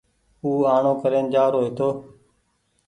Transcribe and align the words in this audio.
او 0.41 0.49
آڻو 0.75 0.93
ڪرين 1.01 1.25
جآرو 1.33 1.59
هيتو 1.65 1.89